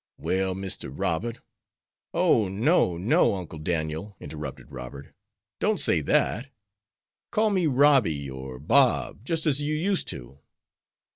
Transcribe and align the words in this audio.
Well, 0.17 0.55
Mr. 0.55 0.89
Robert" 0.91 1.41
"Oh, 2.15 2.47
no, 2.47 2.97
no, 2.97 3.35
Uncle 3.35 3.59
Daniel," 3.59 4.15
interrupted 4.19 4.71
Robert, 4.71 5.13
"don't 5.59 5.79
say 5.79 6.01
that! 6.01 6.47
Call 7.29 7.51
me 7.51 7.67
Robby 7.67 8.27
or 8.27 8.57
Bob, 8.57 9.23
just 9.23 9.45
as 9.45 9.61
you 9.61 9.75
used 9.75 10.07
to." 10.07 10.39